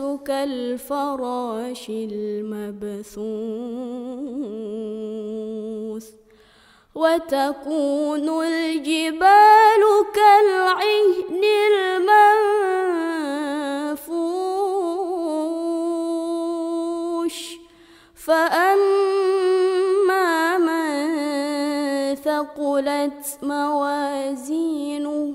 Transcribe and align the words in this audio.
كالفراش 0.00 1.90
المبثوث 1.90 3.32
وتكون 6.94 8.44
الجبال 8.44 9.82
كالعهن 10.14 11.42
المنفوش 16.22 17.58
فأما 18.14 19.48
من 20.58 21.02
ثقلت 22.14 23.38
موازينه 23.42 25.34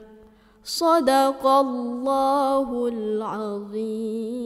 صدق 0.63 1.47
الله 1.47 2.87
العظيم. 2.87 4.40